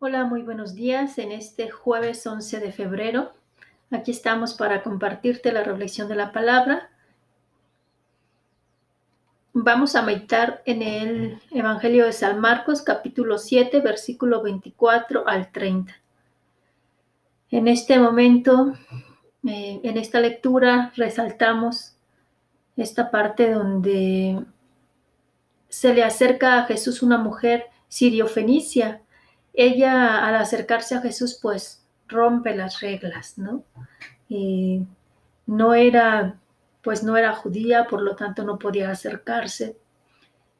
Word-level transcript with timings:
Hola, 0.00 0.26
muy 0.26 0.42
buenos 0.42 0.76
días. 0.76 1.18
En 1.18 1.32
este 1.32 1.70
jueves 1.70 2.24
11 2.24 2.60
de 2.60 2.70
febrero, 2.70 3.32
aquí 3.90 4.12
estamos 4.12 4.54
para 4.54 4.84
compartirte 4.84 5.50
la 5.50 5.64
reflexión 5.64 6.06
de 6.06 6.14
la 6.14 6.30
palabra. 6.30 6.88
Vamos 9.52 9.96
a 9.96 10.02
meditar 10.02 10.62
en 10.66 10.82
el 10.82 11.42
Evangelio 11.50 12.06
de 12.06 12.12
San 12.12 12.38
Marcos, 12.38 12.82
capítulo 12.82 13.38
7, 13.38 13.80
versículo 13.80 14.40
24 14.40 15.26
al 15.26 15.50
30. 15.50 15.92
En 17.50 17.66
este 17.66 17.98
momento, 17.98 18.74
eh, 19.48 19.80
en 19.82 19.96
esta 19.96 20.20
lectura, 20.20 20.92
resaltamos 20.94 21.96
esta 22.76 23.10
parte 23.10 23.50
donde 23.50 24.44
se 25.68 25.92
le 25.92 26.04
acerca 26.04 26.60
a 26.60 26.66
Jesús 26.66 27.02
una 27.02 27.18
mujer 27.18 27.64
sirio-fenicia 27.88 29.02
ella 29.58 30.24
al 30.24 30.36
acercarse 30.36 30.94
a 30.94 31.00
Jesús 31.00 31.36
pues 31.42 31.84
rompe 32.06 32.54
las 32.54 32.80
reglas, 32.80 33.38
¿no? 33.38 33.64
Y 34.28 34.86
no 35.46 35.74
era, 35.74 36.38
pues 36.80 37.02
no 37.02 37.16
era 37.16 37.34
judía, 37.34 37.88
por 37.88 38.00
lo 38.00 38.14
tanto 38.14 38.44
no 38.44 38.56
podía 38.56 38.88
acercarse 38.90 39.76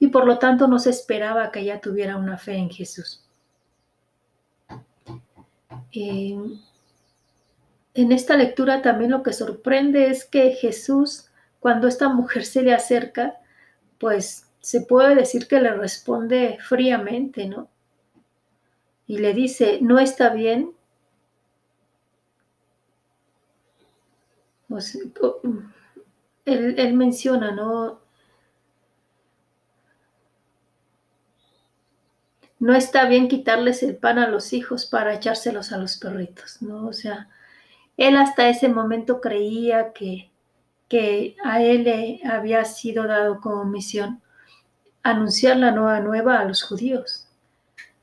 y 0.01 0.09
por 0.09 0.27
lo 0.27 0.39
tanto 0.41 0.67
no 0.67 0.81
se 0.81 0.91
esperaba 0.91 1.53
que 1.53 1.61
ella 1.61 1.81
tuviera 1.81 2.17
una 2.17 2.39
fe 2.39 2.57
en 2.57 2.71
Jesús. 2.71 3.25
en 7.95 8.13
esta 8.13 8.37
lectura 8.37 8.83
también 8.83 9.13
lo 9.13 9.23
que 9.23 9.33
sorprende 9.33 10.11
es 10.11 10.25
que 10.25 10.53
Jesús, 10.53 11.31
cuando 11.61 11.89
esta 11.89 12.09
mujer 12.09 12.45
se 12.45 12.63
le 12.63 12.75
acerca, 12.75 13.37
pues 13.99 14.47
se 14.61 14.83
puede 14.83 15.15
decir 15.15 15.47
que 15.49 15.61
le 15.61 15.73
responde 15.73 16.59
fríamente, 16.61 17.47
¿no? 17.47 17.69
Y 19.09 19.19
le 19.19 19.33
dice, 19.35 19.79
no 19.81 19.99
está 19.99 20.29
bien, 20.29 20.75
él, 26.45 26.95
menciona, 26.95 27.51
¿no? 27.53 28.01
No 32.61 32.75
está 32.75 33.07
bien 33.07 33.29
quitarles 33.29 33.83
el 33.83 33.97
pan 33.97 34.19
a 34.19 34.29
los 34.29 34.53
hijos 34.53 34.85
para 34.85 35.15
echárselos 35.15 35.73
a 35.73 35.79
los 35.79 35.97
perritos, 35.97 36.61
¿no? 36.61 36.87
O 36.87 36.93
sea, 36.93 37.31
él 37.97 38.17
hasta 38.17 38.51
ese 38.51 38.69
momento 38.69 39.23
creía 39.23 39.93
que, 39.95 40.31
que 40.89 41.35
a 41.43 41.63
él 41.63 41.85
le 41.85 42.21
había 42.25 42.65
sido 42.67 43.07
dado 43.07 43.41
como 43.41 43.65
misión 43.65 44.21
anunciar 45.03 45.57
la 45.57 45.71
nueva 45.71 46.01
nueva 46.01 46.41
a 46.41 46.45
los 46.45 46.63
judíos, 46.63 47.27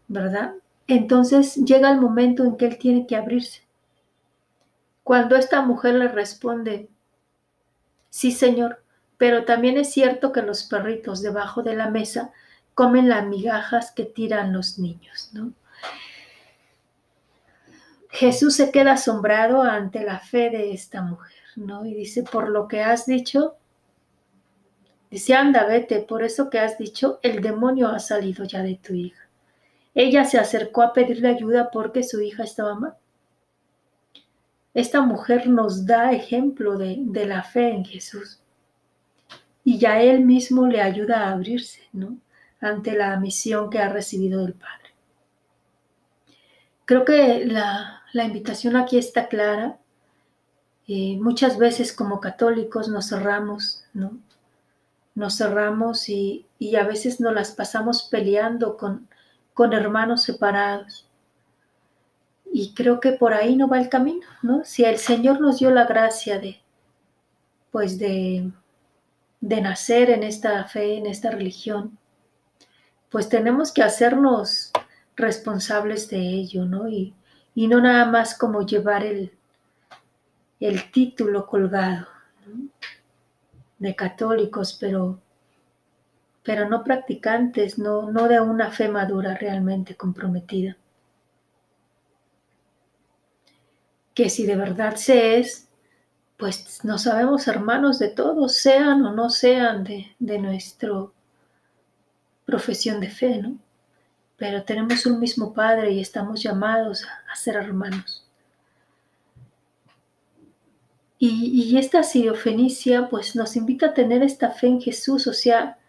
¿verdad? 0.08 0.56
Entonces 0.88 1.56
llega 1.56 1.92
el 1.92 2.00
momento 2.00 2.44
en 2.44 2.58
que 2.58 2.68
él 2.68 2.78
tiene 2.78 3.08
que 3.08 3.16
abrirse. 3.16 3.64
Cuando 5.04 5.36
esta 5.36 5.62
mujer 5.62 5.96
le 5.96 6.08
responde, 6.08 6.90
sí 8.10 8.32
señor, 8.32 8.84
pero 9.18 9.46
también 9.46 9.78
es 9.78 9.92
cierto 9.92 10.32
que 10.32 10.42
los 10.42 10.64
perritos 10.64 11.22
debajo 11.22 11.64
de 11.64 11.76
la 11.76 11.90
mesa 11.90 12.32
comen 12.74 13.10
las 13.10 13.26
migajas 13.26 13.92
que 13.92 14.06
tiran 14.06 14.52
los 14.52 14.78
niños, 14.78 15.30
¿no? 15.34 15.54
Jesús 18.10 18.56
se 18.56 18.72
queda 18.72 18.94
asombrado 18.94 19.62
ante 19.62 20.04
la 20.04 20.20
fe 20.20 20.50
de 20.50 20.72
esta 20.72 21.02
mujer, 21.02 21.42
¿no? 21.56 21.86
Y 21.86 21.94
dice, 21.94 22.24
por 22.24 22.50
lo 22.50 22.68
que 22.68 22.82
has 22.82 23.06
dicho, 23.06 23.56
dice, 25.12 25.36
anda, 25.36 25.66
vete, 25.66 26.00
por 26.00 26.24
eso 26.24 26.50
que 26.50 26.60
has 26.60 26.78
dicho, 26.78 27.20
el 27.24 27.42
demonio 27.42 27.90
ha 27.90 28.00
salido 28.00 28.46
ya 28.46 28.62
de 28.64 28.76
tu 28.76 28.94
hija. 28.94 29.25
Ella 29.96 30.26
se 30.26 30.38
acercó 30.38 30.82
a 30.82 30.92
pedirle 30.92 31.30
ayuda 31.30 31.72
porque 31.72 32.04
su 32.04 32.22
hija 32.22 32.44
estaba 32.44 32.76
mal. 32.76 32.96
Esta 34.74 35.00
mujer 35.00 35.48
nos 35.48 35.86
da 35.86 36.12
ejemplo 36.12 36.78
de, 36.78 37.26
la 37.26 37.44
fe 37.44 37.70
en 37.70 37.86
Jesús. 37.86 38.42
Y 39.64 39.80
ya 39.80 40.02
Él 40.02 40.20
mismo 40.26 40.68
le 40.68 40.82
ayuda 40.82 41.24
a 41.24 41.32
abrirse, 41.32 41.82
¿no? 41.94 42.18
Ante 42.60 42.92
la 42.92 43.18
misión 43.18 43.70
que 43.70 43.80
ha 43.80 43.88
recibido 43.88 44.42
del 44.42 44.54
Padre. 44.54 44.94
Creo 46.84 47.06
que 47.06 47.46
la, 47.46 48.04
invitación 48.14 48.76
aquí 48.76 48.98
está 48.98 49.30
clara. 49.30 49.78
Eh, 50.90 51.18
muchas 51.22 51.58
veces 51.58 51.94
como 51.94 52.20
católicos 52.20 52.90
nos 52.90 53.08
cerramos, 53.08 53.86
¿no? 53.94 54.18
Nos 55.16 55.38
cerramos 55.38 56.10
y, 56.10 56.46
y 56.60 56.76
a 56.76 56.84
veces 56.84 57.22
nos 57.22 57.34
las 57.34 57.52
pasamos 57.52 58.04
peleando 58.04 58.76
con, 58.76 59.08
con 59.56 59.74
hermanos 59.74 60.22
separados. 60.22 61.08
Y 62.54 62.74
creo 62.74 63.00
que 63.00 63.14
por 63.14 63.34
ahí 63.34 63.56
no 63.56 63.68
va 63.68 63.80
el 63.80 63.90
camino, 63.90 64.28
¿no? 64.44 64.64
Si 64.64 64.84
el 64.84 64.98
Señor 64.98 65.42
nos 65.42 65.60
dio 65.60 65.72
la 65.72 65.86
gracia 65.86 66.40
de, 66.40 66.62
pues 67.72 67.98
de, 67.98 68.52
de 69.42 69.62
nacer 69.62 70.10
en 70.12 70.24
esta 70.24 70.64
fe, 70.66 70.98
en 70.98 71.08
esta 71.08 71.32
religión, 71.32 71.98
pues 73.10 73.30
tenemos 73.30 73.72
que 73.72 73.82
hacernos 73.82 74.72
responsables 75.16 76.10
de 76.10 76.18
ello, 76.18 76.66
¿no? 76.66 76.88
Y, 76.90 77.16
y 77.56 77.68
no 77.68 77.80
nada 77.80 78.06
más 78.06 78.38
como 78.38 78.66
llevar 78.66 79.06
el, 79.06 79.32
el 80.60 80.92
título 80.92 81.48
colgado 81.48 82.08
de 83.80 83.96
católicos, 83.96 84.78
pero 84.80 85.22
pero 86.46 86.70
no 86.70 86.84
practicantes, 86.84 87.80
no, 87.80 88.12
no 88.12 88.28
de 88.28 88.40
una 88.40 88.72
fe 88.72 88.88
madura 88.88 89.34
realmente 89.36 89.96
comprometida. 89.96 90.78
Que 94.14 94.30
si 94.30 94.46
de 94.46 94.56
verdad 94.56 94.96
se 94.96 95.40
es, 95.40 95.68
pues 96.38 96.86
no 96.86 97.00
sabemos 97.00 97.48
hermanos 97.48 97.98
de 97.98 98.10
todos, 98.10 98.56
sean 98.56 99.04
o 99.04 99.12
no 99.12 99.32
sean 99.32 99.84
de, 99.84 100.16
de 100.20 100.38
nuestra 100.38 101.08
profesión 102.46 103.00
de 103.00 103.10
fe, 103.10 103.40
¿no? 103.42 103.58
Pero 104.38 104.64
tenemos 104.64 105.08
un 105.08 105.20
mismo 105.20 105.52
Padre 105.52 105.94
y 105.94 106.00
estamos 106.00 106.44
llamados 106.44 107.06
a, 107.06 107.36
ser 107.36 107.56
hermanos. 107.56 108.24
Y, 111.18 111.72
y, 111.72 111.78
esta 111.78 112.04
fenicia 112.04 113.10
pues 113.10 113.36
nos 113.36 113.56
invita 113.56 113.88
a 113.88 113.94
tener 113.96 114.22
esta 114.22 114.52
fe 114.52 114.68
en 114.68 114.82
Jesús, 114.82 115.26
o 115.28 115.34
sea, 115.34 115.80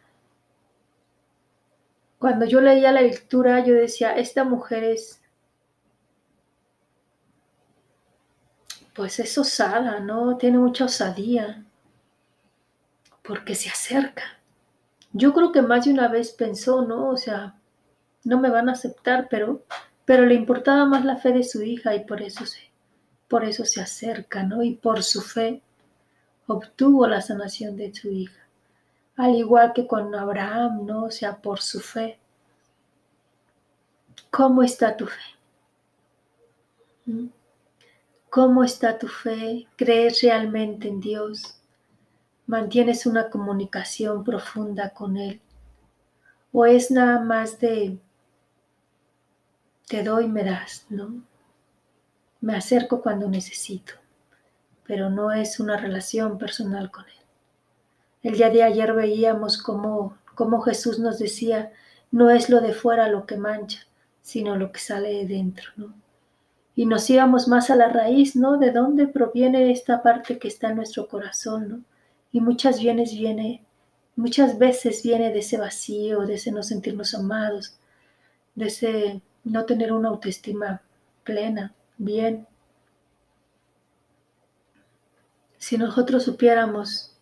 cuando 2.19 2.47
yo 2.47 2.60
leía 2.60 2.93
la 2.93 3.03
lectura, 3.03 3.65
yo 3.65 3.75
decía, 3.75 4.16
esta 4.16 4.44
mujer 4.44 4.84
es, 4.84 5.21
pues 8.94 9.21
es 9.21 9.37
osada, 9.37 10.00
¿no? 10.00 10.37
Tiene 10.38 10.59
mucha 10.59 10.87
osadía, 10.87 11.65
porque 13.22 13.54
se 13.54 13.69
acerca. 13.69 14.22
Yo 15.12 15.34
creo 15.34 15.53
que 15.53 15.62
más 15.62 15.84
de 15.84 15.93
una 15.93 16.09
vez 16.09 16.32
pensó, 16.32 16.82
¿no? 16.82 17.10
O 17.10 17.16
sea, 17.16 17.54
no 18.25 18.41
me 18.41 18.50
van 18.50 18.69
a 18.69 18.72
aceptar, 18.72 19.28
pero, 19.31 19.62
pero 20.04 20.25
le 20.27 20.34
importaba 20.34 20.87
más 20.87 21.04
la 21.04 21.16
fe 21.16 21.33
de 21.33 21.44
su 21.44 21.62
hija 21.62 21.94
y 21.94 22.04
por 22.04 22.22
eso 22.22 22.47
se, 22.47 22.71
por 23.28 23.44
eso 23.44 23.65
se 23.65 23.83
acerca, 23.83 24.43
¿no? 24.43 24.62
Y 24.62 24.75
por 24.75 25.03
su 25.03 25.21
fe 25.21 25.62
obtuvo 26.47 27.06
la 27.06 27.21
sanación 27.21 27.77
de 27.77 27.94
su 27.94 28.10
hija 28.10 28.46
al 29.16 29.34
igual 29.34 29.72
que 29.72 29.87
con 29.87 30.15
Abraham, 30.15 30.87
¿no? 30.87 31.04
O 31.04 31.10
sea, 31.10 31.37
por 31.38 31.60
su 31.60 31.81
fe. 31.81 32.19
¿Cómo 34.31 34.62
está 34.62 34.97
tu 34.97 35.06
fe? 35.06 35.22
¿Mm? 37.06 37.27
¿Cómo 38.28 38.65
está 38.65 38.99
tu 38.99 39.09
fe? 39.09 39.66
¿Crees 39.77 40.22
realmente 40.22 40.88
en 40.88 41.00
Dios? 41.00 41.59
¿Mantienes 42.47 43.06
una 43.06 43.31
comunicación 43.31 44.22
profunda 44.25 44.91
con 44.91 45.16
Él? 45.16 45.41
¿O 46.53 46.66
es 46.66 46.91
nada 46.91 47.21
más 47.21 47.59
de 47.59 47.98
te 49.89 50.03
doy, 50.03 50.27
me 50.28 50.42
das, 50.42 50.84
¿no? 50.89 51.22
Me 52.41 52.57
acerco 52.57 53.01
cuando 53.03 53.28
necesito, 53.28 53.95
pero 54.84 55.10
no 55.10 55.33
es 55.33 55.60
una 55.60 55.77
relación 55.77 56.39
personal 56.39 56.91
con 56.91 57.04
Él. 57.04 57.26
El 58.22 58.34
día 58.34 58.51
de 58.51 58.63
ayer 58.63 58.92
veíamos 58.92 59.59
cómo, 59.59 60.16
cómo 60.34 60.60
Jesús 60.60 60.98
nos 60.98 61.18
decía, 61.18 61.72
no 62.10 62.30
es 62.30 62.48
lo 62.48 62.60
de 62.60 62.72
fuera 62.72 63.09
lo 63.09 63.27
que 63.27 63.36
mancha, 63.36 63.86
sino 64.22 64.57
lo 64.57 64.72
que 64.72 64.80
sale 64.80 65.13
de 65.13 65.27
dentro, 65.27 65.71
¿no? 65.77 65.95
Y 66.74 66.84
nos 66.84 67.09
íbamos 67.09 67.48
más 67.48 67.71
a 67.71 67.77
la 67.77 67.89
raíz, 67.89 68.36
¿no? 68.36 68.59
De 68.59 68.71
dónde 68.71 69.09
proviene 69.09 69.71
esta 69.71 70.03
parte 70.03 70.39
que 70.39 70.48
está 70.48 70.71
en 70.71 70.77
nuestro 70.77 71.09
corazón, 71.09 71.68
¿no? 71.68 71.80
Y 72.33 72.41
muchas 72.41 72.83
veces 72.83 73.13
viene, 73.13 73.65
muchas 74.15 74.59
veces 74.59 75.03
viene 75.03 75.33
de 75.33 75.39
ese 75.39 75.57
vacío, 75.57 76.27
de 76.27 76.34
ese 76.34 76.53
no 76.53 76.62
sentirnos 76.62 77.15
amados, 77.15 77.78
de 78.54 78.66
ese 78.66 79.22
no 79.45 79.65
tener 79.65 79.92
una 79.92 80.09
autoestima 80.10 80.83
plena, 81.24 81.74
bien. 81.97 82.47
Si 85.57 85.78
nosotros 85.78 86.24
supiéramos 86.24 87.16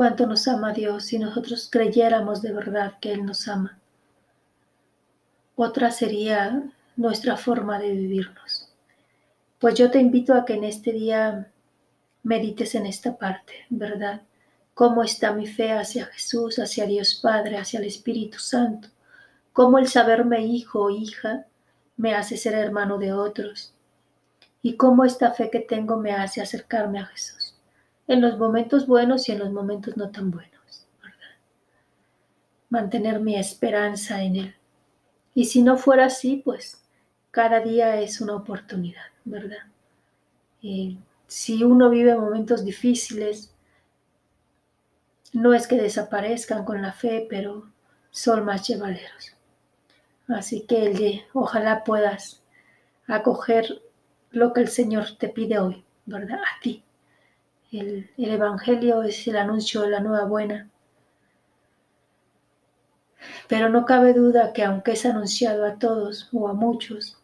cuánto 0.00 0.26
nos 0.26 0.48
ama 0.48 0.72
Dios 0.72 1.04
si 1.04 1.18
nosotros 1.18 1.68
creyéramos 1.70 2.40
de 2.40 2.52
verdad 2.52 2.94
que 3.02 3.12
Él 3.12 3.26
nos 3.26 3.46
ama. 3.48 3.78
Otra 5.56 5.90
sería 5.90 6.62
nuestra 6.96 7.36
forma 7.36 7.78
de 7.78 7.92
vivirnos. 7.92 8.72
Pues 9.58 9.74
yo 9.74 9.90
te 9.90 10.00
invito 10.00 10.32
a 10.32 10.46
que 10.46 10.54
en 10.54 10.64
este 10.64 10.92
día 10.92 11.52
medites 12.22 12.74
en 12.74 12.86
esta 12.86 13.18
parte, 13.18 13.52
¿verdad? 13.68 14.22
¿Cómo 14.72 15.02
está 15.02 15.34
mi 15.34 15.46
fe 15.46 15.72
hacia 15.72 16.06
Jesús, 16.06 16.58
hacia 16.58 16.86
Dios 16.86 17.20
Padre, 17.22 17.58
hacia 17.58 17.78
el 17.78 17.84
Espíritu 17.84 18.38
Santo? 18.38 18.88
¿Cómo 19.52 19.78
el 19.78 19.86
saberme 19.86 20.46
hijo 20.46 20.84
o 20.84 20.88
hija 20.88 21.44
me 21.98 22.14
hace 22.14 22.38
ser 22.38 22.54
hermano 22.54 22.96
de 22.96 23.12
otros? 23.12 23.74
¿Y 24.62 24.76
cómo 24.78 25.04
esta 25.04 25.32
fe 25.32 25.50
que 25.50 25.60
tengo 25.60 25.98
me 25.98 26.12
hace 26.12 26.40
acercarme 26.40 27.00
a 27.00 27.04
Jesús? 27.04 27.39
En 28.10 28.20
los 28.20 28.38
momentos 28.38 28.88
buenos 28.88 29.28
y 29.28 29.32
en 29.32 29.38
los 29.38 29.52
momentos 29.52 29.96
no 29.96 30.10
tan 30.10 30.32
buenos, 30.32 30.84
¿verdad? 31.00 31.36
Mantener 32.68 33.20
mi 33.20 33.36
esperanza 33.36 34.20
en 34.20 34.34
Él. 34.34 34.54
Y 35.32 35.44
si 35.44 35.62
no 35.62 35.76
fuera 35.76 36.06
así, 36.06 36.42
pues 36.44 36.82
cada 37.30 37.60
día 37.60 38.00
es 38.00 38.20
una 38.20 38.34
oportunidad, 38.34 39.04
¿verdad? 39.24 39.62
Y 40.60 40.98
si 41.28 41.62
uno 41.62 41.88
vive 41.88 42.16
momentos 42.16 42.64
difíciles, 42.64 43.54
no 45.32 45.54
es 45.54 45.68
que 45.68 45.80
desaparezcan 45.80 46.64
con 46.64 46.82
la 46.82 46.92
fe, 46.92 47.28
pero 47.30 47.70
son 48.10 48.44
más 48.44 48.66
llevaderos. 48.66 49.36
Así 50.26 50.62
que 50.62 50.86
el 50.86 51.22
ojalá 51.32 51.84
puedas 51.84 52.42
acoger 53.06 53.80
lo 54.32 54.52
que 54.52 54.62
el 54.62 54.68
Señor 54.68 55.16
te 55.16 55.28
pide 55.28 55.60
hoy, 55.60 55.84
¿verdad? 56.06 56.40
A 56.40 56.60
ti. 56.60 56.82
El, 57.70 58.10
el 58.16 58.30
Evangelio 58.30 59.02
es 59.02 59.26
el 59.28 59.36
anuncio 59.36 59.82
de 59.82 59.90
la 59.90 60.00
nueva 60.00 60.24
buena. 60.24 60.68
Pero 63.48 63.68
no 63.68 63.84
cabe 63.84 64.12
duda 64.12 64.52
que 64.52 64.64
aunque 64.64 64.92
es 64.92 65.04
anunciado 65.06 65.64
a 65.64 65.78
todos 65.78 66.28
o 66.32 66.48
a 66.48 66.52
muchos, 66.52 67.18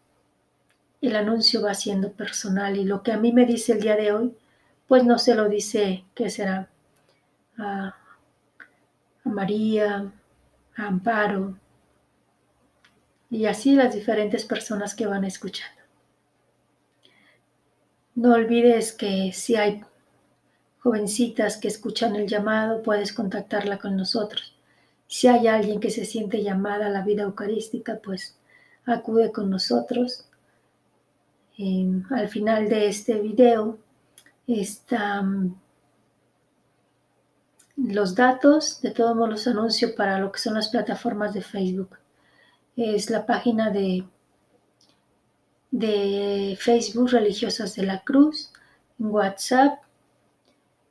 el 1.00 1.16
anuncio 1.16 1.62
va 1.62 1.74
siendo 1.74 2.12
personal 2.12 2.76
y 2.76 2.84
lo 2.84 3.02
que 3.02 3.12
a 3.12 3.18
mí 3.18 3.32
me 3.32 3.46
dice 3.46 3.72
el 3.72 3.80
día 3.80 3.96
de 3.96 4.12
hoy, 4.12 4.36
pues 4.88 5.04
no 5.04 5.18
se 5.18 5.34
lo 5.34 5.48
dice 5.48 6.04
que 6.14 6.30
será 6.30 6.68
a 7.58 7.96
María, 9.24 10.12
a 10.76 10.86
Amparo 10.86 11.56
y 13.30 13.46
así 13.46 13.74
las 13.74 13.94
diferentes 13.94 14.44
personas 14.44 14.94
que 14.94 15.06
van 15.06 15.24
escuchando. 15.24 15.82
No 18.14 18.32
olvides 18.32 18.92
que 18.92 19.32
si 19.32 19.56
hay 19.56 19.84
jovencitas 20.86 21.56
que 21.56 21.66
escuchan 21.66 22.14
el 22.14 22.28
llamado, 22.28 22.80
puedes 22.80 23.12
contactarla 23.12 23.78
con 23.78 23.96
nosotros. 23.96 24.54
Si 25.08 25.26
hay 25.26 25.48
alguien 25.48 25.80
que 25.80 25.90
se 25.90 26.04
siente 26.04 26.44
llamada 26.44 26.86
a 26.86 26.90
la 26.90 27.02
vida 27.02 27.24
eucarística, 27.24 27.98
pues 28.00 28.36
acude 28.86 29.32
con 29.32 29.50
nosotros 29.50 30.26
al 32.10 32.28
final 32.28 32.68
de 32.68 32.88
este 32.88 33.18
video 33.18 33.78
están 34.46 35.58
los 37.76 38.14
datos, 38.14 38.80
de 38.82 38.90
todos 38.90 39.16
modos 39.16 39.30
los 39.30 39.46
anuncio 39.46 39.94
para 39.94 40.18
lo 40.18 40.30
que 40.32 40.38
son 40.38 40.54
las 40.54 40.68
plataformas 40.68 41.32
de 41.32 41.42
Facebook. 41.42 41.98
Es 42.76 43.08
la 43.08 43.24
página 43.24 43.70
de, 43.70 44.04
de 45.70 46.58
Facebook 46.60 47.10
Religiosas 47.10 47.74
de 47.74 47.84
la 47.84 48.02
Cruz, 48.02 48.52
en 48.98 49.06
WhatsApp, 49.06 49.85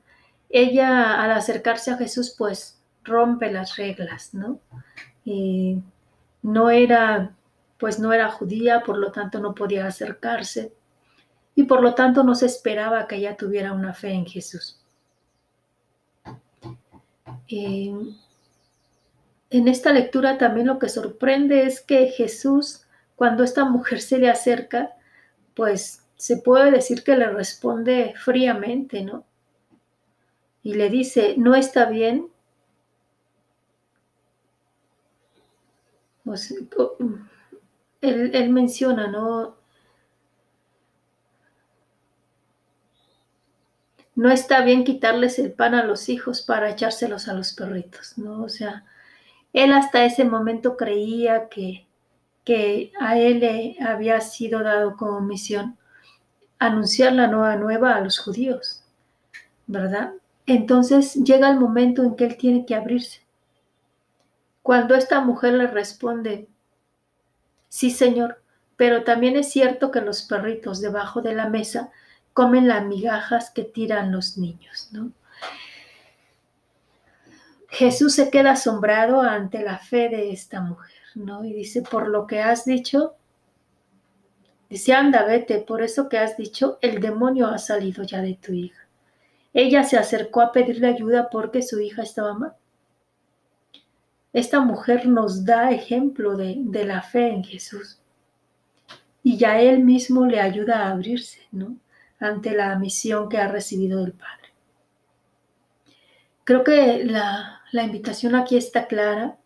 Ella, 0.52 1.20
al 1.20 1.32
acercarse 1.32 1.90
a 1.90 1.96
Jesús, 1.96 2.34
pues 2.38 2.80
rompe 3.02 3.50
las 3.50 3.76
reglas, 3.76 4.32
¿no? 4.34 4.60
no 6.42 6.70
era 6.70 7.34
pues 7.82 7.98
no 7.98 8.12
era 8.12 8.30
judía, 8.30 8.84
por 8.84 8.96
lo 8.96 9.10
tanto 9.10 9.40
no 9.40 9.56
podía 9.56 9.88
acercarse 9.88 10.72
y 11.56 11.64
por 11.64 11.82
lo 11.82 11.96
tanto 11.96 12.22
no 12.22 12.36
se 12.36 12.46
esperaba 12.46 13.08
que 13.08 13.16
ella 13.16 13.36
tuviera 13.36 13.72
una 13.72 13.92
fe 13.92 14.12
en 14.12 14.24
Jesús. 14.24 14.78
en 17.48 18.16
esta 19.50 19.92
lectura 19.92 20.38
también 20.38 20.68
lo 20.68 20.78
que 20.78 20.88
sorprende 20.88 21.66
es 21.66 21.80
que 21.80 22.06
Jesús, 22.06 22.86
cuando 23.16 23.42
esta 23.42 23.64
mujer 23.64 24.00
se 24.00 24.18
le 24.18 24.30
acerca, 24.30 24.92
pues 25.54 26.06
se 26.16 26.36
puede 26.36 26.70
decir 26.70 27.02
que 27.02 27.16
le 27.16 27.28
responde 27.30 28.14
fríamente, 28.16 29.02
¿no? 29.02 29.24
Y 30.62 30.74
le 30.74 30.90
dice, 30.90 31.34
no 31.36 31.54
está 31.54 31.86
bien. 31.86 32.28
él, 38.00 38.50
menciona, 38.50 39.08
¿no? 39.08 39.56
No 44.14 44.30
está 44.30 44.62
bien 44.62 44.84
quitarles 44.84 45.38
el 45.38 45.52
pan 45.52 45.74
a 45.74 45.84
los 45.84 46.08
hijos 46.08 46.42
para 46.42 46.70
echárselos 46.70 47.28
a 47.28 47.34
los 47.34 47.52
perritos, 47.54 48.18
¿no? 48.18 48.42
O 48.42 48.48
sea, 48.48 48.84
él 49.52 49.72
hasta 49.72 50.04
ese 50.04 50.24
momento 50.24 50.76
creía 50.76 51.48
que, 51.48 51.86
que 52.44 52.92
a 53.00 53.18
él 53.18 53.40
le 53.40 53.76
había 53.80 54.20
sido 54.20 54.62
dado 54.62 54.96
como 54.96 55.20
misión 55.20 55.78
anunciar 56.58 57.12
la 57.14 57.26
nueva 57.26 57.56
nueva 57.56 57.96
a 57.96 58.00
los 58.00 58.18
judíos, 58.18 58.84
¿verdad? 59.66 60.12
Entonces 60.46 61.14
llega 61.14 61.48
el 61.50 61.58
momento 61.58 62.02
en 62.02 62.16
que 62.16 62.24
él 62.24 62.36
tiene 62.36 62.66
que 62.66 62.74
abrirse. 62.74 63.20
Cuando 64.62 64.94
esta 64.94 65.20
mujer 65.20 65.54
le 65.54 65.66
responde, 65.66 66.48
Sí, 67.72 67.90
señor, 67.90 68.42
pero 68.76 69.02
también 69.02 69.34
es 69.34 69.50
cierto 69.50 69.90
que 69.90 70.02
los 70.02 70.20
perritos 70.24 70.82
debajo 70.82 71.22
de 71.22 71.34
la 71.34 71.48
mesa 71.48 71.90
comen 72.34 72.68
las 72.68 72.84
migajas 72.84 73.50
que 73.50 73.64
tiran 73.64 74.12
los 74.12 74.36
niños, 74.36 74.90
¿no? 74.92 75.10
Jesús 77.68 78.14
se 78.14 78.28
queda 78.28 78.50
asombrado 78.50 79.22
ante 79.22 79.62
la 79.62 79.78
fe 79.78 80.10
de 80.10 80.32
esta 80.32 80.60
mujer, 80.60 81.00
¿no? 81.14 81.46
Y 81.46 81.54
dice, 81.54 81.80
por 81.80 82.08
lo 82.08 82.26
que 82.26 82.42
has 82.42 82.66
dicho, 82.66 83.14
dice, 84.68 84.92
anda, 84.92 85.24
vete, 85.24 85.60
por 85.60 85.80
eso 85.80 86.10
que 86.10 86.18
has 86.18 86.36
dicho, 86.36 86.76
el 86.82 87.00
demonio 87.00 87.46
ha 87.46 87.56
salido 87.56 88.02
ya 88.02 88.20
de 88.20 88.34
tu 88.34 88.52
hija. 88.52 88.81
Ella 89.54 89.84
se 89.84 89.98
acercó 89.98 90.40
a 90.40 90.52
pedirle 90.52 90.88
ayuda 90.88 91.28
porque 91.30 91.62
su 91.62 91.80
hija 91.80 92.02
estaba 92.02 92.34
mal. 92.34 92.54
Esta 94.32 94.60
mujer 94.60 95.06
nos 95.06 95.44
da 95.44 95.70
ejemplo 95.72 96.36
de, 96.36 96.84
la 96.86 97.02
fe 97.02 97.28
en 97.28 97.44
Jesús 97.44 97.98
y 99.22 99.36
ya 99.36 99.60
Él 99.60 99.84
mismo 99.84 100.26
le 100.26 100.40
ayuda 100.40 100.86
a 100.86 100.90
abrirse 100.90 101.40
¿no? 101.52 101.76
ante 102.18 102.52
la 102.52 102.74
misión 102.78 103.28
que 103.28 103.38
ha 103.38 103.48
recibido 103.48 104.02
del 104.02 104.12
Padre. 104.12 104.52
Creo 106.44 106.64
que 106.64 107.04
la, 107.04 107.60
invitación 107.72 108.34
aquí 108.34 108.56
está 108.56 108.86
clara. 108.86 109.36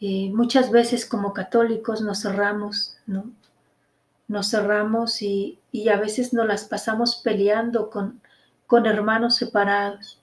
Eh, 0.00 0.30
muchas 0.34 0.70
veces 0.70 1.06
como 1.06 1.32
católicos 1.32 2.02
nos 2.02 2.22
cerramos, 2.22 2.98
¿no? 3.06 3.30
Nos 4.28 4.50
cerramos 4.50 5.22
y, 5.22 5.58
y 5.72 5.88
a 5.88 5.96
veces 5.96 6.34
nos 6.34 6.46
las 6.46 6.64
pasamos 6.64 7.16
peleando 7.16 7.88
con, 7.88 8.20
con 8.66 8.86
hermanos 8.86 9.36
separados. 9.36 10.20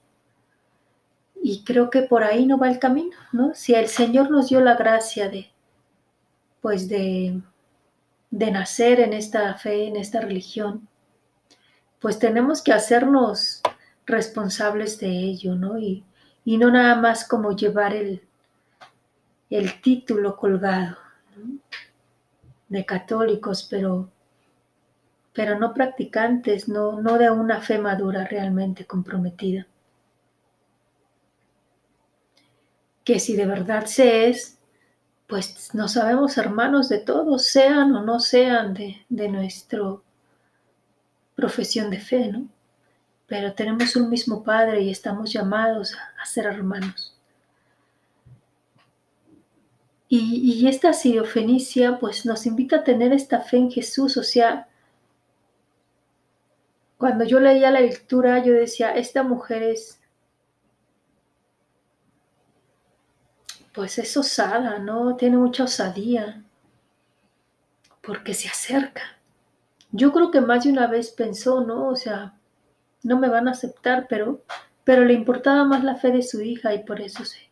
Y 1.41 1.63
creo 1.63 1.89
que 1.89 2.03
por 2.03 2.23
ahí 2.23 2.45
no 2.45 2.57
va 2.57 2.69
el 2.69 2.79
camino, 2.79 3.17
¿no? 3.31 3.53
Si 3.53 3.73
el 3.75 3.87
Señor 3.87 4.31
nos 4.31 4.49
dio 4.49 4.61
la 4.61 4.75
gracia 4.75 5.29
de, 5.29 5.51
pues 6.61 6.87
de, 6.87 7.41
de 8.31 8.51
nacer 8.51 8.99
en 8.99 9.13
esta 9.13 9.53
fe, 9.55 9.87
en 9.87 9.97
esta 9.97 10.21
religión, 10.21 10.87
pues 11.99 12.19
tenemos 12.19 12.61
que 12.61 12.73
hacernos 12.73 13.61
responsables 14.05 14.99
de 14.99 15.07
ello, 15.07 15.55
¿no? 15.55 15.77
Y, 15.77 16.03
no 16.45 16.69
nada 16.71 16.95
más 16.95 17.27
como 17.27 17.55
llevar 17.55 17.93
el, 17.93 18.21
el 19.49 19.81
título 19.81 20.35
colgado 20.35 20.97
de 22.67 22.85
católicos, 22.85 23.67
pero, 23.69 24.09
pero 25.33 25.57
no 25.57 25.73
practicantes, 25.73 26.69
no, 26.69 27.01
no 27.01 27.17
de 27.17 27.31
una 27.31 27.59
fe 27.59 27.79
madura 27.79 28.25
realmente 28.25 28.85
comprometida. 28.85 29.67
Que 33.03 33.19
si 33.19 33.35
de 33.35 33.47
verdad 33.47 33.85
se 33.85 34.29
es, 34.29 34.59
pues 35.27 35.73
no 35.73 35.87
sabemos 35.87 36.37
hermanos 36.37 36.87
de 36.87 36.99
todos, 36.99 37.45
sean 37.45 37.95
o 37.95 38.03
no 38.03 38.19
sean 38.19 38.75
de, 38.75 39.03
de 39.09 39.27
nuestra 39.29 39.81
profesión 41.35 41.89
de 41.89 41.99
fe, 41.99 42.27
¿no? 42.27 42.47
Pero 43.25 43.53
tenemos 43.53 43.95
un 43.95 44.09
mismo 44.09 44.43
Padre 44.43 44.81
y 44.81 44.91
estamos 44.91 45.33
llamados 45.33 45.95
a, 45.95 46.25
ser 46.25 46.45
hermanos. 46.45 47.17
Y, 50.07 50.61
y, 50.61 50.67
esta 50.67 50.93
fenicia 50.93 51.97
pues 51.99 52.25
nos 52.25 52.45
invita 52.45 52.77
a 52.77 52.83
tener 52.83 53.11
esta 53.11 53.39
fe 53.39 53.57
en 53.57 53.71
Jesús, 53.71 54.15
o 54.17 54.23
sea, 54.23 54.67
cuando 57.03 57.25
yo 57.25 57.41
leía 57.41 57.69
la 57.69 57.81
lectura 57.81 58.41
yo 58.41 58.53
decía, 58.53 58.95
esta 58.95 59.23
mujer 59.23 59.61
es 59.61 59.99
pues 63.73 63.97
es 63.97 64.15
osada, 64.15 64.79
¿no? 64.79 65.17
Tiene 65.17 65.35
mucha 65.35 65.65
osadía, 65.65 66.45
porque 68.01 68.33
se 68.33 68.47
acerca. 68.47 69.01
Yo 69.91 70.13
creo 70.13 70.31
que 70.31 70.39
más 70.39 70.63
de 70.63 70.71
una 70.71 70.87
vez 70.87 71.11
pensó, 71.11 71.59
¿no? 71.59 71.89
O 71.89 71.97
sea, 71.97 72.39
no 73.01 73.19
me 73.19 73.27
van 73.27 73.49
a 73.49 73.51
aceptar, 73.51 74.07
pero, 74.07 74.41
pero 74.85 75.03
le 75.03 75.13
importaba 75.13 75.65
más 75.65 75.83
la 75.83 75.97
fe 75.97 76.09
de 76.09 76.23
su 76.23 76.39
hija 76.41 76.73
y 76.73 76.85
por 76.85 77.01
eso 77.01 77.25
se, 77.25 77.49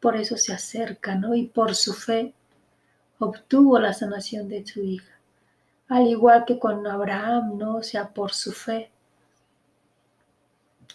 por 0.00 0.16
eso 0.16 0.38
se 0.38 0.54
acerca, 0.54 1.16
¿no? 1.16 1.34
Y 1.34 1.48
por 1.48 1.74
su 1.74 1.92
fe 1.92 2.32
obtuvo 3.18 3.78
la 3.78 3.92
sanación 3.92 4.48
de 4.48 4.66
su 4.66 4.80
hija. 4.82 5.15
Al 5.88 6.06
igual 6.06 6.44
que 6.44 6.58
con 6.58 6.86
Abraham, 6.86 7.58
¿no? 7.58 7.76
O 7.76 7.82
sea, 7.82 8.08
por 8.08 8.32
su 8.32 8.52
fe. 8.52 8.90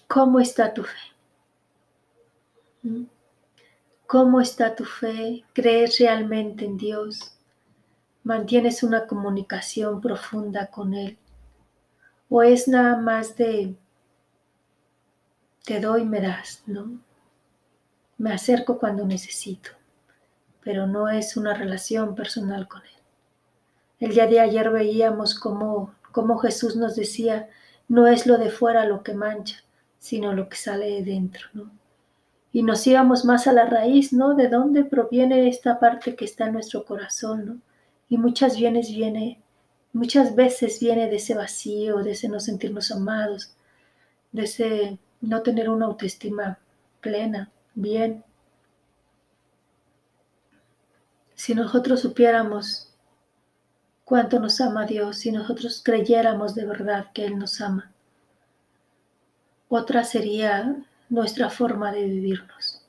¿Cómo 0.07 0.39
está 0.39 0.73
tu 0.73 0.83
fe? 0.83 0.99
¿Mm? 2.83 3.03
¿Cómo 4.07 4.41
está 4.41 4.75
tu 4.75 4.83
fe? 4.83 5.45
¿Crees 5.53 5.99
realmente 5.99 6.65
en 6.65 6.77
Dios? 6.77 7.37
¿Mantienes 8.23 8.83
una 8.83 9.07
comunicación 9.07 10.01
profunda 10.01 10.67
con 10.67 10.93
Él? 10.93 11.17
¿O 12.29 12.43
es 12.43 12.67
nada 12.67 12.97
más 12.97 13.37
de 13.37 13.75
te 15.63 15.79
doy, 15.79 16.05
me 16.05 16.21
das, 16.21 16.63
¿no? 16.65 16.99
Me 18.17 18.33
acerco 18.33 18.79
cuando 18.79 19.05
necesito, 19.05 19.71
pero 20.63 20.87
no 20.87 21.07
es 21.07 21.37
una 21.37 21.53
relación 21.53 22.15
personal 22.15 22.67
con 22.67 22.81
Él. 22.81 23.00
El 24.01 24.11
día 24.11 24.27
de 24.27 24.41
ayer 24.41 24.69
veíamos 24.69 25.33
cómo, 25.39 25.95
cómo 26.11 26.37
Jesús 26.39 26.75
nos 26.75 26.97
decía, 26.97 27.47
no 27.87 28.07
es 28.07 28.27
lo 28.27 28.37
de 28.37 28.49
fuera 28.49 28.85
lo 28.85 29.01
que 29.01 29.13
mancha, 29.13 29.63
sino 29.97 30.33
lo 30.33 30.49
que 30.49 30.57
sale 30.57 30.89
de 30.89 31.03
dentro, 31.03 31.47
¿no? 31.53 31.71
y 32.53 32.63
nos 32.63 32.85
íbamos 32.85 33.23
más 33.25 33.47
a 33.47 33.53
la 33.53 33.65
raíz, 33.65 34.11
¿no? 34.11 34.35
De 34.35 34.49
dónde 34.49 34.83
proviene 34.83 35.47
esta 35.47 35.79
parte 35.79 36.15
que 36.15 36.25
está 36.25 36.47
en 36.47 36.53
nuestro 36.53 36.85
corazón, 36.85 37.45
¿no? 37.45 37.57
Y 38.09 38.17
muchas 38.17 38.59
veces 38.59 38.89
viene, 38.89 39.41
muchas 39.93 40.35
veces 40.35 40.79
viene 40.79 41.09
de 41.09 41.15
ese 41.15 41.33
vacío, 41.33 42.03
de 42.03 42.11
ese 42.11 42.27
no 42.27 42.39
sentirnos 42.39 42.91
amados, 42.91 43.53
de 44.33 44.43
ese 44.43 44.99
no 45.21 45.41
tener 45.43 45.69
una 45.69 45.85
autoestima 45.85 46.59
plena, 46.99 47.51
bien. 47.73 48.25
Si 51.35 51.55
nosotros 51.55 52.01
supiéramos 52.01 52.90
cuánto 54.11 54.41
nos 54.41 54.59
ama 54.59 54.85
Dios, 54.85 55.19
si 55.19 55.31
nosotros 55.31 55.81
creyéramos 55.81 56.53
de 56.53 56.65
verdad 56.65 57.13
que 57.13 57.23
Él 57.23 57.39
nos 57.39 57.61
ama, 57.61 57.93
otra 59.69 60.03
sería 60.03 60.75
nuestra 61.07 61.49
forma 61.49 61.93
de 61.93 62.03
vivirnos. 62.03 62.85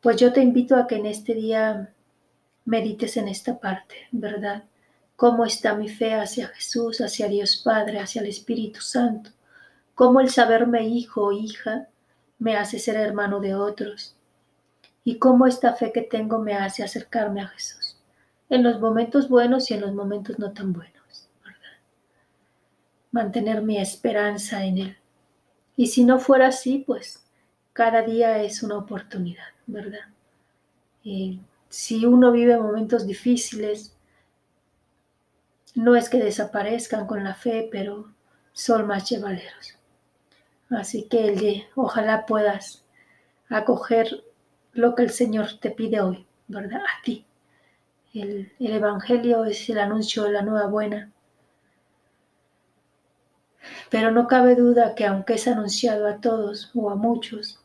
Pues 0.00 0.16
yo 0.16 0.32
te 0.32 0.40
invito 0.40 0.76
a 0.76 0.86
que 0.86 0.96
en 0.96 1.04
este 1.04 1.34
día 1.34 1.92
medites 2.64 3.18
en 3.18 3.28
esta 3.28 3.60
parte, 3.60 4.08
¿verdad? 4.12 4.64
¿Cómo 5.14 5.44
está 5.44 5.74
mi 5.74 5.90
fe 5.90 6.14
hacia 6.14 6.48
Jesús, 6.48 7.02
hacia 7.02 7.28
Dios 7.28 7.60
Padre, 7.62 7.98
hacia 7.98 8.22
el 8.22 8.28
Espíritu 8.28 8.80
Santo? 8.80 9.32
¿Cómo 9.94 10.22
el 10.22 10.30
saberme 10.30 10.88
hijo 10.88 11.22
o 11.22 11.32
hija 11.32 11.88
me 12.38 12.56
hace 12.56 12.78
ser 12.78 12.96
hermano 12.96 13.40
de 13.40 13.54
otros? 13.54 14.16
¿Y 15.04 15.18
cómo 15.18 15.46
esta 15.46 15.74
fe 15.74 15.92
que 15.92 16.00
tengo 16.00 16.38
me 16.38 16.54
hace 16.54 16.82
acercarme 16.82 17.42
a 17.42 17.48
Jesús? 17.48 17.89
En 18.50 18.62
los 18.62 18.80
momentos 18.80 19.28
buenos 19.28 19.70
y 19.70 19.74
en 19.74 19.80
los 19.80 19.94
momentos 19.94 20.38
no 20.38 20.52
tan 20.52 20.72
buenos, 20.72 21.28
¿verdad? 21.42 21.78
Mantener 23.12 23.62
mi 23.62 23.78
esperanza 23.78 24.64
en 24.64 24.78
Él. 24.78 24.96
Y 25.76 25.86
si 25.86 26.04
no 26.04 26.18
fuera 26.18 26.48
así, 26.48 26.84
pues 26.86 27.24
cada 27.72 28.02
día 28.02 28.42
es 28.42 28.62
una 28.62 28.76
oportunidad, 28.76 29.48
¿verdad? 29.66 30.00
si 31.70 32.04
uno 32.04 32.30
vive 32.30 32.58
momentos 32.58 33.06
difíciles, 33.06 33.96
no 35.74 35.96
es 35.96 36.10
que 36.10 36.18
desaparezcan 36.18 37.06
con 37.06 37.24
la 37.24 37.34
fe, 37.34 37.68
pero 37.72 38.12
son 38.52 38.86
más 38.86 39.08
llevaderos. 39.08 39.78
Así 40.68 41.04
que 41.04 41.28
el 41.28 41.64
ojalá 41.74 42.26
puedas 42.26 42.84
acoger 43.48 44.24
lo 44.72 44.94
que 44.94 45.04
el 45.04 45.10
Señor 45.10 45.58
te 45.58 45.70
pide 45.70 46.00
hoy, 46.00 46.26
¿verdad? 46.48 46.80
A 46.80 47.02
ti. 47.02 47.24
El, 48.12 48.52
el 48.58 48.72
Evangelio 48.72 49.44
es 49.44 49.68
el 49.70 49.78
anuncio 49.78 50.24
de 50.24 50.32
la 50.32 50.42
nueva 50.42 50.66
buena. 50.66 51.10
Pero 53.90 54.10
no 54.10 54.26
cabe 54.26 54.54
duda 54.54 54.94
que 54.94 55.06
aunque 55.06 55.34
es 55.34 55.46
anunciado 55.46 56.06
a 56.06 56.20
todos 56.20 56.70
o 56.74 56.90
a 56.90 56.96
muchos, 56.96 57.60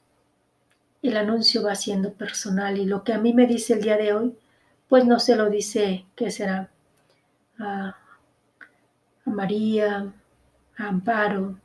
el 1.02 1.18
anuncio 1.18 1.64
va 1.64 1.76
siendo 1.76 2.14
personal 2.14 2.78
y 2.78 2.86
lo 2.86 3.04
que 3.04 3.14
a 3.14 3.20
mí 3.20 3.34
me 3.34 3.48
dice 3.48 3.74
el 3.74 3.82
día 3.82 3.98
de 3.98 4.14
hoy, 4.14 4.38
pues 4.90 5.06
no 5.06 5.20
se 5.20 5.36
lo 5.36 5.50
dice, 5.50 6.06
¿qué 6.16 6.32
será? 6.32 6.70
A, 7.60 7.98
María, 9.26 10.14
a 10.78 10.88
Amparo 10.88 11.58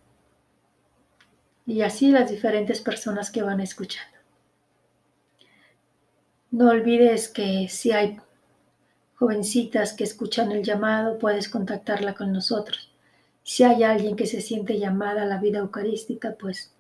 y 1.66 1.82
así 1.82 2.10
las 2.10 2.30
diferentes 2.30 2.80
personas 2.80 3.30
que 3.30 3.42
van 3.42 3.60
escuchando. 3.60 4.16
No 6.50 6.70
olvides 6.70 7.28
que 7.28 7.68
si 7.68 7.92
hay 7.92 8.18
jovencitas 9.20 9.92
que 9.92 10.02
escuchan 10.02 10.50
el 10.50 10.64
llamado, 10.64 11.18
puedes 11.18 11.48
contactarla 11.48 12.14
con 12.14 12.32
nosotros. 12.32 12.90
Si 13.44 13.62
hay 13.62 13.84
alguien 13.84 14.16
que 14.16 14.26
se 14.26 14.40
siente 14.40 14.80
llamada 14.80 15.22
a 15.22 15.26
la 15.26 15.38
vida 15.38 15.60
eucarística, 15.60 16.34
pues 16.38 16.72